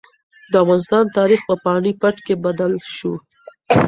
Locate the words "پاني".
1.65-1.91